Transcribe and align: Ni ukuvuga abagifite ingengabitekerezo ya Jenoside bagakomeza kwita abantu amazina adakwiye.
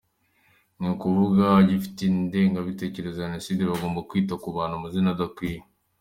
Ni 0.79 0.87
ukuvuga 0.93 1.39
abagifite 1.45 1.99
ingengabitekerezo 2.05 3.17
ya 3.19 3.25
Jenoside 3.29 3.61
bagakomeza 3.63 4.07
kwita 4.09 4.33
abantu 4.49 4.73
amazina 4.75 5.07
adakwiye. 5.15 5.59